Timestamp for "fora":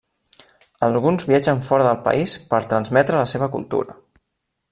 1.67-1.85